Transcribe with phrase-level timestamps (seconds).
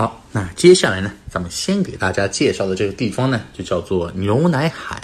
[0.00, 4.98] 好，那接下来呢，咱们先给大家介绍的这个地方呢，就叫做牛奶海。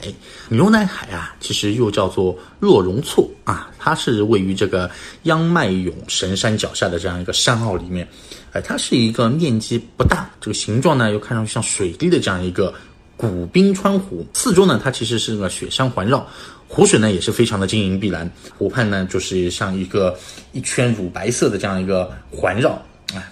[0.48, 4.90] 牛奶海啊，其实又叫做若容措啊，它是位于这个
[5.24, 8.08] 央迈勇神山脚下的这样一个山坳里面。
[8.52, 12.72] 哎，它是一个面积不大，这个形状呢又看上去像水滴的这样一个
[13.18, 14.26] 古冰川湖。
[14.32, 16.26] 四周呢，它其实是个雪山环绕，
[16.68, 20.18] 湖水呢也是非常的晶莹碧蓝，湖畔呢就是像一个
[20.52, 22.82] 一圈乳白色的这样一个环绕。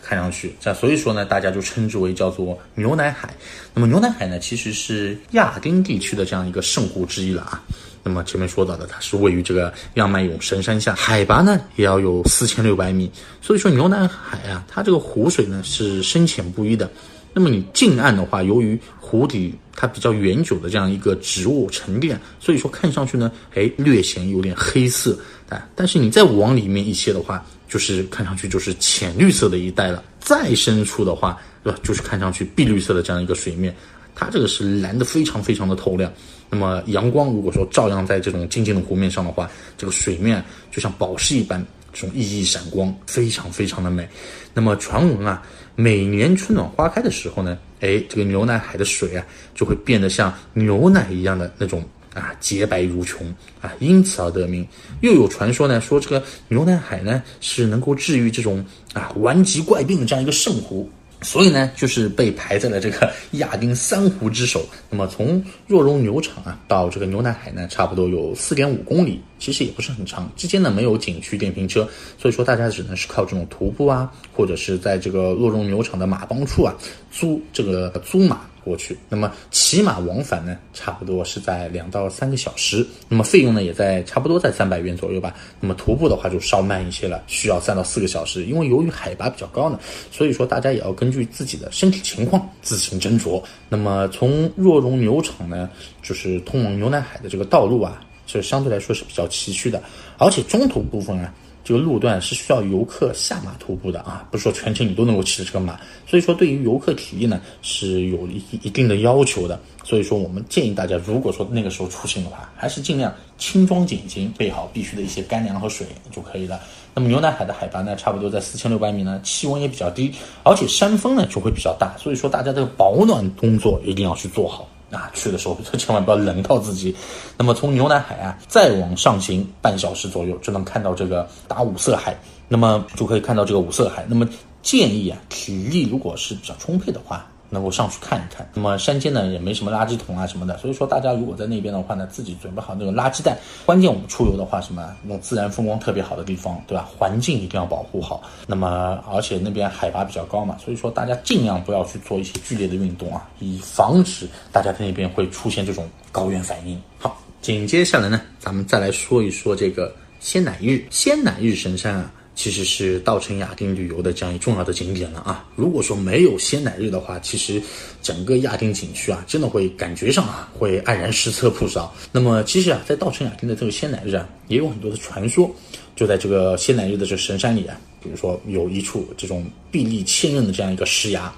[0.03, 3.35] 看上去这，所以说呢，大家就称之为叫做牛奶海。
[3.73, 7.63] 那么牛奶海呢，其实是亚丁地区的这样一个圣湖之一了啊。
[8.03, 13.11] 那么前面说到的，它是位于这个央迈勇神山下，海拔呢也要有四千六百米。
[13.41, 16.91] 所以说牛奶海啊，它这个湖水呢是深浅不一的。
[17.33, 25.69] 那么你近岸的话，由于湖底它比较远久的这样一个植物沉淀，所以说看上去呢，哎，略显有点黑色啊。
[25.75, 30.03] 但是你再往里面一些的话，就是看上去就是浅绿色的一带了。
[30.21, 31.79] 再深处的话，对吧？
[31.83, 33.75] 就是看上去碧绿色的这样一个水面，
[34.15, 36.13] 它这个是蓝的非常非常的透亮。
[36.49, 44.09] 那么阳光如果说照亮在这种静静的湖面上的话，这个水面就像宝石一般，这种熠熠闪光，非常非常的美。
[44.53, 45.43] 那么传闻啊。
[45.77, 53.27] 每年春暖花开的时候呢，哎，这个牛奶海的水啊，就会变得像牛奶一样的那种啊，洁白如琼
[53.61, 54.67] 啊，因此而得名。
[55.03, 60.89] 又有传说呢，说这个牛奶海呢是能够治愈这种啊顽疾怪病的这样一个圣湖。
[61.23, 64.63] 所以呢，就是被排在了这个亚丁三湖之首。
[64.91, 70.31] 那么从若容牛场啊到这个牛奶海呢，差不多有四点五公里，其实也不是很长。
[70.37, 76.75] 之间呢没有景区电瓶车，所以说大家只能是靠这种徒步啊，或者是在这个若容牛场的马帮处啊
[77.11, 78.43] 租这个租马。
[78.65, 85.35] 过去，那么骑马往返呢，差不多是在两到三个小时，那么费用呢也在差不多在三百元左右吧。
[85.61, 89.79] 那么徒步的话就稍慢一些了，需要三到四个小时，因为由于海拔比较高呢，
[90.11, 93.43] 所以说大家也要根据自己的身体情况自行斟酌。
[93.69, 95.69] 那么从若容牛场呢，
[96.03, 99.83] 就是通往牛奶海的这个道路啊，是相对来说是比较崎岖的，
[100.17, 101.33] 而且中途部分啊。
[101.65, 109.59] 这个路段是需要游客下马徒步的啊，不是说全程你都能够骑着这个马，所以说对于游客体力呢是有一一定的要求的。
[109.83, 116.61] 所以说我们建议大家，如果说那个时候出行的话，还是尽量轻装简行，备好必须的一些干粮和水就可以了。
[116.95, 124.69] 那么牛奶海的海拔呢，差不多在四千六百米呢，气温也比较低，而且山峰呢就会比较大，所以说大家这个保暖工作一定要去做好。
[124.95, 126.95] 啊，去的时候千万不要冷到自己。
[127.37, 132.17] 那么从牛奶海啊，再往上行半小时左右，就能看到这个打五色海。
[132.49, 134.05] 那么就可以看到这个五色海。
[134.09, 134.29] 那么
[134.63, 137.27] 建议啊，体力如果是比较充沛的话。
[137.55, 143.39] 能够上去看一看，那么山间呢也没什么垃圾桶啊什么的，所以说大家如果在那边的话呢，自己准备好那个垃圾袋。
[143.65, 146.87] 关键我们出游的话，什么那种自然风光特别好的地方，对吧？
[146.99, 148.23] 环境一定要保护好。
[148.47, 156.81] 那么而且那边海拔比较高嘛，所以说大家尽量不要去做一些剧烈的运动啊，以防止大家在那边会出现这种高原反应。
[156.99, 162.11] 好，紧接下来呢，咱们再来说一说这个仙乃日，仙乃日神山啊。
[162.35, 165.47] 其实是稻城亚丁旅游的这样一重要的景点了啊！
[165.55, 167.63] 如果说没有仙乃日的话，其实
[168.03, 171.95] 整个亚丁景区啊，真的会感觉上啊会黯然失色不少。
[172.11, 175.51] 那么其实啊，在稻城亚丁的这个仙乃日啊，也有很多的传说。
[175.97, 181.33] 就在这个仙乃日的这神山里啊，比如说有一处这种壁立千仞的这样一个石崖，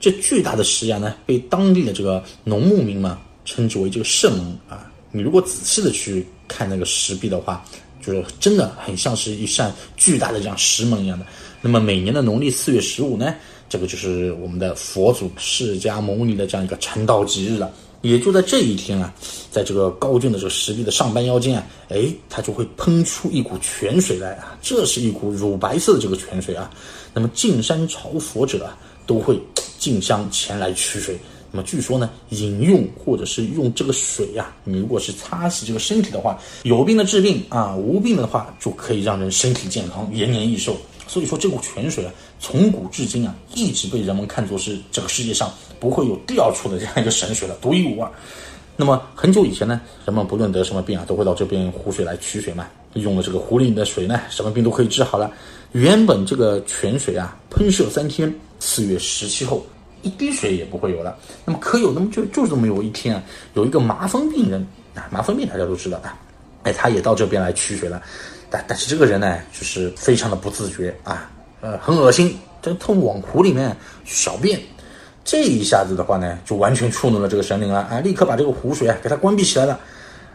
[0.00, 4.90] 这巨大的石崖呢，被当地的这个农牧民们称之为这个圣门啊。
[5.12, 7.62] 你如果仔细的去看那个石壁的话，
[8.08, 11.26] 就是真的很像是一扇巨大的这样石门一样的。
[11.60, 13.34] 那么每年的农历四月十五呢，
[13.68, 17.70] 这个就是我们的佛祖释迦牟尼的这样一个成道吉日了。
[18.00, 19.12] 也就在这一天啊，
[19.50, 24.56] 在这个高峻的这个石壁的上半腰间啊，哎，它就会喷出一股泉水来啊。
[24.62, 26.70] 这是一股乳白色的这个泉水啊。
[27.12, 29.38] 那么进山朝佛者啊，都会
[29.78, 31.18] 进香前来取水。
[31.50, 40.76] 那么据说呢，饮用或者是用这个水呀，你如果是擦洗这个身体的话，有病的治病啊，无病的话就可以让人身体健康、延年益寿。
[41.06, 45.50] 所以说这股泉水啊，从古至今啊，一直被人们看作是这个世界上
[45.80, 48.12] 不会有第二处的这样一个神水了，独一无二。
[48.76, 55.32] 那么很久以前呢，人们不论得什么病啊，都会到这边湖水来取水嘛，用了这个湖里的水呢，什么病都可以治好了。
[55.72, 59.64] 原本这个泉水啊，喷射三天，四月十七后。
[60.02, 61.16] 一滴水也不会有了。
[61.44, 63.22] 那么可有那么就就这么有一天啊，
[63.54, 66.16] 有一个麻风病人啊，麻风病大家都知道啊，
[66.64, 68.02] 哎，他也到这边来取水了。
[68.50, 71.30] 但但是这个人呢，就是非常的不自觉啊，
[71.60, 74.58] 呃，很恶心，这他往湖里面小便，
[75.24, 79.78] 这一下子的话呢，就完全触怒了这个神灵了啊，立刻把这个湖水啊给他关闭起来了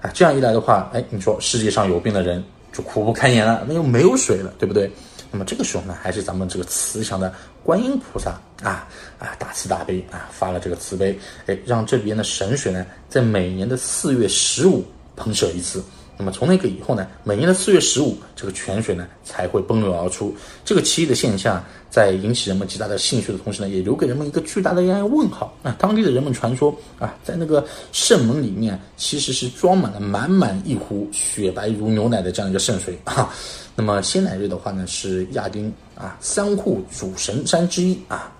[0.01, 0.11] 啊。
[0.13, 4.91] 这样一来的话，哎，你说世界上有病的人就苦不堪言了，那又没有水了，对不对？
[5.31, 7.33] 那么这个时候呢，还是咱们这个慈祥的
[7.63, 8.31] 观音菩萨
[8.61, 8.87] 啊
[9.17, 11.17] 啊大慈大悲啊发了这个慈悲，
[11.47, 14.83] 哎，让这边的神水呢，在每年的四月十五
[15.15, 15.83] 喷射一次。
[16.17, 20.33] 那么从那个以后呢，每年的四月十五，这个泉水呢才会奔流而出。
[20.63, 25.51] 这个奇异的现象，在引起人们极大的兴趣的同时呢，也留给人们一个巨大的一个问号。
[25.63, 33.33] 啊，当地的人们传说啊，在那个圣门里面，其实是装满了满满一壶雪白如牛奶的这样一个圣水 啊。
[33.75, 38.31] 那么仙乃日的话呢，是亚丁啊三户主神山之一啊。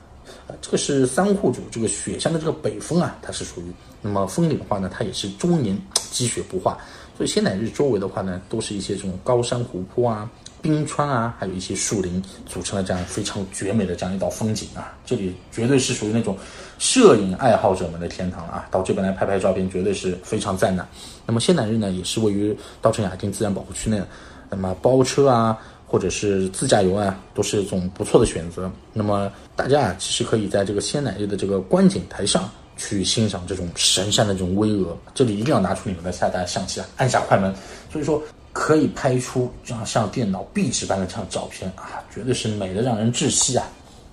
[0.46, 3.66] 啊，这个是三户主这个雪山的这个北峰啊，它是属于。
[4.02, 5.76] 那么峰顶的话呢，它也是终年
[6.12, 6.78] 积雪不化。
[7.16, 10.30] 所以仙乃日周围的话呢，都是一些这种高山湖泊啊、
[10.62, 14.98] 冰川啊，还有一些树林组成了这样非常绝美的这样一道风景啊。
[15.06, 16.36] 这里绝对是属于那种
[16.80, 18.68] 摄影爱好者们的天堂啊！
[18.72, 20.88] 到这边来拍拍照片，绝对是非常赞的。
[21.26, 24.02] 那么仙乃日呢，也是位于稻城亚丁自然保护区内，
[24.50, 28.72] 那么包车啊，或者是自驾游啊，都是一种不错的选择。
[28.92, 32.50] 那么大家啊，其实可以在这个仙乃日的这个观景台上。
[32.84, 37.54] 去欣赏这种神山的这种巍峨，这里一定要拿出你们的下单相机啊，按下快门，
[37.90, 38.22] 所以说
[38.52, 43.66] 可以拍出这样像电脑壁纸般的这样照片啊，绝对是美的让人窒息啊！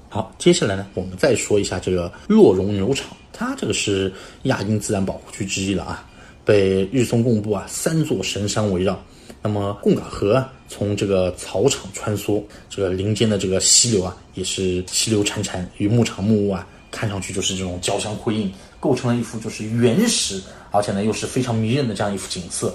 [0.09, 4.13] 好，接下来呢，我们再说一下这个洛绒牛场，它这个是
[4.45, 6.09] 亚丁自然保护区之一了啊，
[6.45, 9.03] 被日松贡布啊三座神山围绕，
[9.43, 16.65] 那么贡嘎河从这个草场穿梭，这个林间的这个溪流啊，也是溪流潺潺，与牧场木屋啊。
[16.91, 22.75] 看上去就是这种交相辉映，构成了一幅就是原始，而且呢又是非常迷人的这样一幅景色，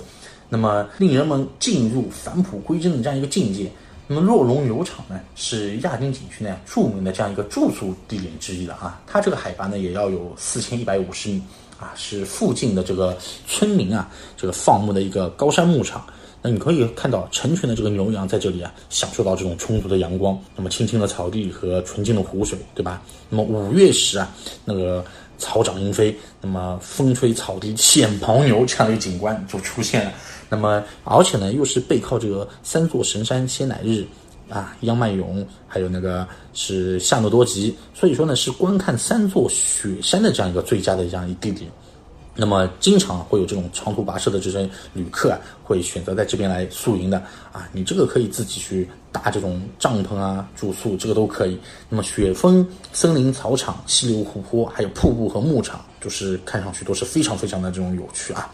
[0.50, 3.72] 那么令人们进入返璞归真的这样一个境界。
[4.08, 11.42] 那么洛龙牛场呢，是亚丁景区呢著名的这样一个住宿地点之一了啊，它这个海拔呢也要有四千一百五十米
[11.80, 16.06] 啊，是附近的这个村民啊这个放牧的一个高山牧场。
[16.48, 23.02] 那你可以看到成群的这个牛羊在这里啊，享受到这种充足的阳光，那么青青的草地和纯净的湖水，对吧？
[23.32, 24.32] 那么五月时啊，
[24.64, 25.04] 那个
[25.40, 30.14] 草长莺飞，那么风吹草低见牦牛这样的景观就出现了。
[30.48, 34.06] 那么而且呢，又是背靠这个三座神山仙乃日
[34.48, 41.72] 啊、央迈勇，还有那个是夏诺多吉，所以说呢，是观看三座雪山的这样一个最佳的这样一地点。
[42.36, 47.18] 那么经常会有这种长途跋涉的这些旅客啊，会选择在这边来宿营的
[47.52, 47.68] 啊。
[47.72, 51.58] 你这个可以自己去搭这种帐篷啊，住宿这个都可以。
[51.90, 58.52] 那么雪峰、森林、草场、溪流、湖泊，还有瀑布和牧场，就是看上去都是非常非常的这种有趣啊。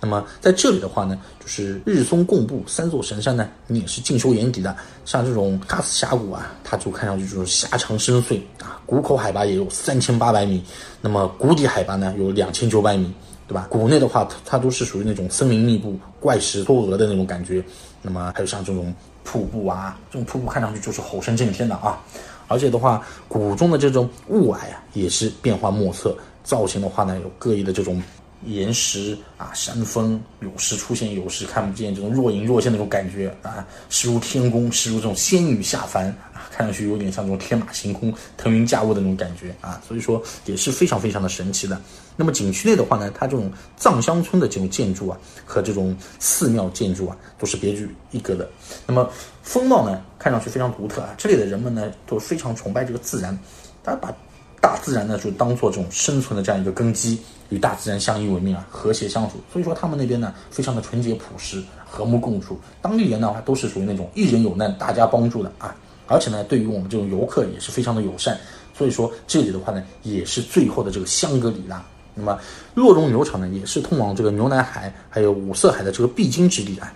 [0.00, 4.76] 那么在这里的话呢，就是日松贡布三座神山呢，你也是尽收眼底的。
[5.04, 10.62] 像这种喀斯峡谷啊，它就看上去就是狭长深邃啊，谷口海拔也有三千八百米，
[11.00, 13.12] 那么谷底海拔呢有两千九百米。
[13.46, 13.66] 对吧？
[13.68, 17.62] 谷内的话，它它都是属于那种森林密布、怪石多峨的那种感觉。
[18.00, 18.92] 那么还有像这种
[19.22, 22.00] 瀑布啊，这种瀑布看上去就是吼声震天的啊。
[22.48, 26.16] 而且的话，谷中的这种雾霭啊，也是变幻莫测。
[26.42, 28.02] 造型的话呢，有各异的这种
[28.46, 39.80] 岩石啊、山峰，有时出现，有时看不见，这种若隐若现那种感觉啊，实如天宫，实如这种仙女下凡啊，看上去有点像这种天马行空、腾云驾雾的那种感觉啊。
[39.86, 41.80] 所以说也是非常非常的神奇的。
[42.16, 48.48] 那么景区内的话呢，它这种藏乡村的这种建筑啊，和这种寺庙建筑啊，都是别具一格的。
[48.86, 49.10] 那么
[49.42, 51.14] 风貌呢，看上去非常独特啊。
[51.18, 53.36] 这里的人们呢，都非常崇拜这个自然，
[53.82, 54.14] 他把
[54.64, 57.18] 大自然呢就当做这种生存的这样一个根基，
[57.50, 59.34] 与大自然相依为命啊，和谐相处。
[59.52, 62.58] 所以说他们那边呢，非常的纯洁朴实，和睦共处。
[62.80, 65.76] 当地人的话，都是属于那种一人有难大家帮助的啊。
[66.06, 68.38] 而且呢，对于我们这种游客也是非常的友善。
[68.72, 71.84] 所以说这里的话呢，也是最后的这个香格里拉。
[72.14, 72.38] 那么，
[72.72, 76.90] 洛绒牛场呢，也是通往这个牛奶海还有五色海的这个必经之地啊。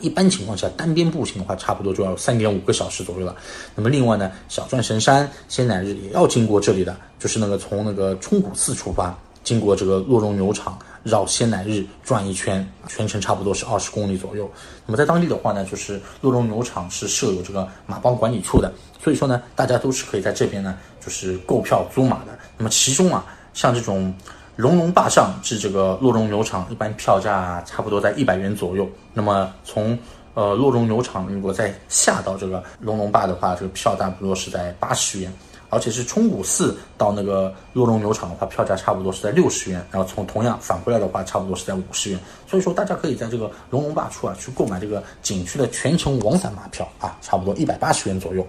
[0.00, 3.34] 一般情况下，单边步行的话，差不多就要三点五个小时左右了。
[3.74, 14.50] 那么，另外呢，小转神山、仙乃日也要经过这里的，就是那个从那个冲古寺出发，经过这个洛绒牛场，绕仙乃日转一圈，全程差不多是二十公里左右。
[14.86, 22.38] 那么，在当地的话呢，就是洛绒牛场是设有这个马帮管理处的，所以说呢，大家都是可以在这边呢，就是购票租马的。
[22.56, 23.24] 那么，其中啊，
[23.54, 24.14] 像这种。
[24.58, 28.88] 龙龙坝上至这个洛绒牛场，一般票价差不多在一百元左右。
[29.14, 29.96] 那么从
[30.34, 35.32] 呃洛绒牛场如果再下到这个龙龙坝的话，这个票差不多是在八十元。
[35.70, 39.86] 而且是冲古寺到那个洛绒牛场的话，票价差不多是在六十元。
[39.92, 42.18] 然后从同样返回来的话，差不多是在五十元。
[42.44, 48.44] 所以说大家可以在这个龙龙坝处啊去购买这个景区的全程往返马票啊，差不多一百八十元左右。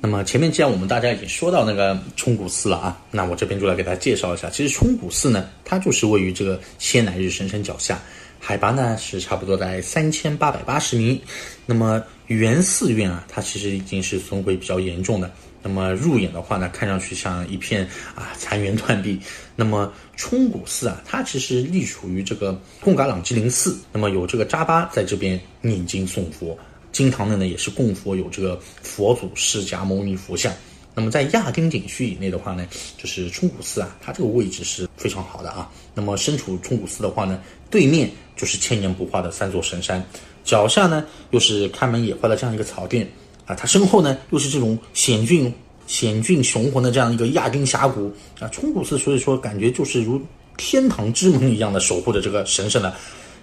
[0.00, 4.48] 那么前面既然我们大家已经说到那个冲古寺了啊，那我这边就来给大家介绍一下。
[4.50, 8.00] 其实冲古寺呢，它就是位于这个仙乃日神山脚下，
[8.38, 11.20] 海拔呢是差不多在三千八百八十米。
[11.64, 15.30] 那么原寺院啊，它其实已经是损毁比较严重的。
[15.62, 17.84] 那么入眼的话呢，看上去像一片
[18.14, 19.18] 啊残垣断壁。
[19.56, 23.76] 那么冲古寺啊，它其实隶属于这个贡嘎朗吉林寺。
[23.92, 26.56] 那么有这个扎巴在这边念经诵佛，
[26.96, 30.50] 经堂内呢也是供佛有这个佛祖释迦牟尼佛像。
[30.94, 35.70] 那么在亚丁景区以内的话呢，就是冲古寺啊，它这个位置是非常好的啊。
[35.92, 37.38] 那么身处冲古寺的话呢，
[37.68, 40.02] 对面就是千年不化的三座神山，
[40.42, 43.06] 脚下呢又是开门野花的这样一个草甸。
[43.44, 45.52] 啊，它身后呢又是这种险峻、
[45.86, 48.10] 险峻雄浑的这样一个亚丁峡谷
[48.40, 50.18] 啊，冲古寺，所以说感觉就是如
[50.56, 52.94] 天堂之门一样的守护着这个神圣的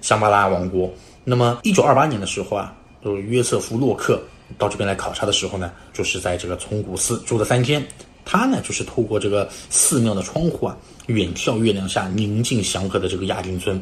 [0.01, 0.91] 香巴拉王国。
[1.23, 4.21] 那么，一九二八年的时候啊，就是约瑟夫·洛克
[4.57, 7.85] 到这边来考察的时候呢，就是在这个冲古寺住了三天。
[8.25, 13.79] 他呢，就是透过这个寺庙的窗户啊，远眺月亮下宁静祥和的这个亚丁村。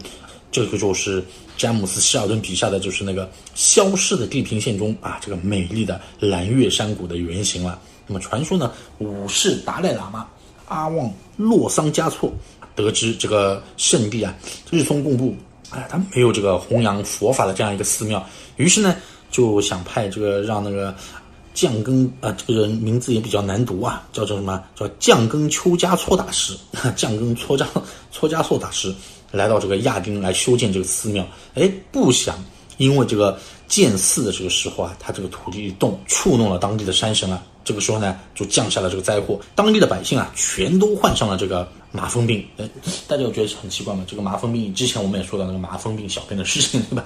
[0.51, 1.23] 这个就是
[1.55, 7.79] 詹姆斯·希尔顿笔下的就是那个消失的地平线中啊，这个美丽的蓝月山谷的原型了。
[8.07, 10.27] 那么传说呢，五世达赖喇嘛
[10.65, 12.33] 阿旺洛桑嘉措
[12.75, 14.35] 得知这个圣地啊
[14.71, 15.35] 日松贡布，
[15.69, 18.25] 哎，他没有这个弘扬佛法的这样一个寺庙，
[18.57, 18.95] 于是呢
[19.31, 20.93] 就想派这个让那个
[21.53, 24.61] 降根啊，这个人名字也比较难读啊，叫做什么？
[24.75, 26.55] 叫降根秋加措大师，
[26.95, 27.67] 降根搓加
[28.11, 28.93] 搓加措大师。
[29.31, 32.35] 来到这个亚丁来修建这个寺庙，哎，不想
[32.75, 42.45] 因为这个建寺的这个时候啊，他这个土地一动，触弄了当地的山神啊，这个时候呢，就降下了这个灾祸，当地的百姓啊，全都患上了这个麻风病。
[42.57, 42.69] 哎，
[43.07, 44.03] 大家有觉得很奇怪吗？
[44.05, 47.05] 这个麻风病之前我们也说到那个麻风病小病的事情，对吧？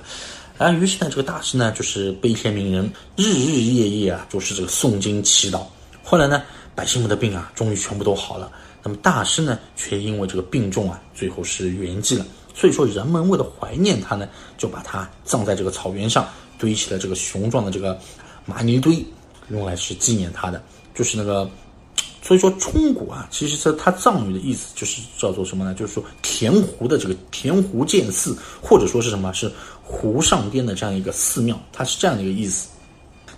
[0.58, 5.64] 啊，于是呢，这个大师呢，就是悲天悯人，日日夜夜啊，就是这个诵经祈祷。
[6.02, 6.42] 后来呢，
[6.74, 8.50] 百姓们的病啊，终于全部都好了。
[8.82, 12.26] 那么大师呢，却因为这个病重啊，最后是圆寂了。
[12.54, 16.26] 所以说，人们为了怀念他呢，就把他葬在这个草原上，
[16.58, 18.00] 堆起了这个雄壮的这个
[18.46, 19.06] 玛尼堆，
[19.50, 20.64] 用来是纪念他的。
[20.94, 21.50] 就是那个，
[22.26, 25.76] 所以说冲古啊，其实它它藏语的意思就是叫做什么呢？
[25.76, 29.52] 就是说填湖的这个填湖建寺，或者说是什么是
[29.84, 32.70] 湖上边的这样一个寺庙，它是这样的一个意思。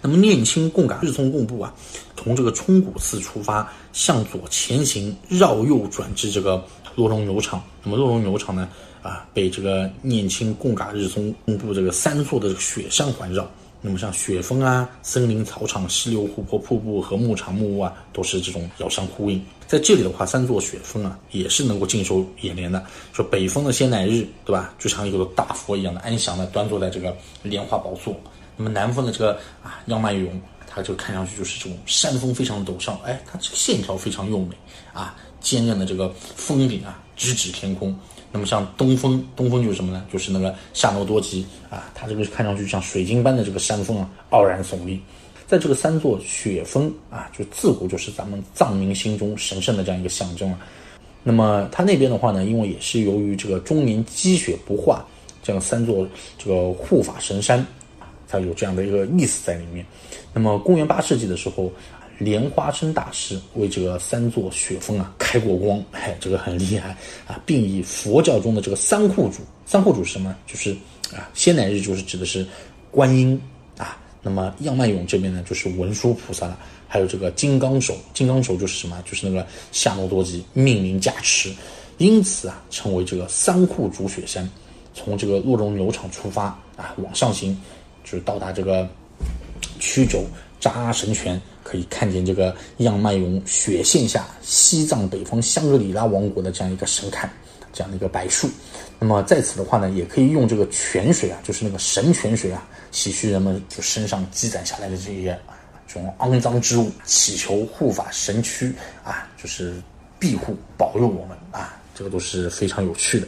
[0.02, 1.74] 那么念青贡嘎日松贡布啊，
[2.16, 6.64] 从这个冲古寺出发，向左前行，绕右转至这个
[6.96, 7.62] 洛龙牛场。
[7.84, 8.70] 那么洛龙牛场呢，
[9.02, 13.50] 啊，被这个念青贡嘎日松贡布这个三座的雪山环绕。
[13.82, 19.44] 那么像雪峰啊、森林、草场、溪流、湖泊、瀑布和牧场、木屋啊，都是这种遥相呼应。
[19.68, 22.84] 在这里的话，三座雪峰啊，也是能够尽收眼帘的。
[23.14, 24.74] 说北峰的仙乃日，对吧？
[24.80, 28.16] 就像一个大佛一样的安详的端坐在这个莲花宝座。
[28.56, 34.56] 那么南峰的这个啊央麦勇，它就看上去就是这种山峰非常陡峭，哎，它这个线条非常优美
[34.94, 37.94] 啊，坚韧的这个峰顶啊直指天空。
[38.32, 40.06] 那么像东峰，东峰就是什么呢？
[40.12, 45.02] 就是那个夏诺多吉啊，它这个看上去像水晶般的这个山峰啊，傲然耸立。
[45.48, 50.60] 在这个三座雪峰啊，就自古就是咱们藏民心中神圣的这样一个象征了。
[51.24, 55.06] 那么它那边的话呢，因为也是由于这个终年积雪不化，
[55.42, 56.08] 这样三座
[56.38, 57.66] 这个护法神山。
[58.30, 59.86] 它有这样的一个意思在里面。
[60.34, 61.72] 那么，公元八世纪的时候，
[62.18, 66.96] 莲花生大师为这个三座雪峰啊开过光， 哎，这个很厉害
[67.28, 70.36] 啊，并以佛教中的这个三护主，三护主是什么？
[70.46, 70.72] 就是
[71.16, 72.46] 啊，仙乃日就是指的是
[72.92, 73.40] 观音
[73.78, 73.98] 啊。
[74.22, 76.60] 那么，样曼勇这边呢，就是文殊菩萨了。
[76.90, 79.02] 还有这个金刚手，金刚手就是什么？
[79.06, 81.54] 就是那个夏诺多吉命名加持，
[81.98, 84.50] 因此啊，称为这个三护主雪山。
[84.94, 86.46] 从这个洛绒牛场出发
[86.76, 87.56] 啊，往上行。
[88.04, 88.88] 就是到达这个
[89.80, 90.26] 曲肘
[90.60, 97.28] 扎神泉，可以看见这个样脉涌雪线下西藏北方香格里拉王国的这样一个神龛，
[97.72, 98.50] 这样的一个柏树。
[99.00, 105.40] 那么在此的话呢，也可以用这个泉水啊，就是那个神泉水啊，洗去人们就身上积攒下来的这些
[105.88, 108.74] 这种肮脏之物，祈求护法神躯
[109.04, 109.76] 啊，就是
[110.18, 113.28] 庇护保佑我们啊，这个都是非常有趣的。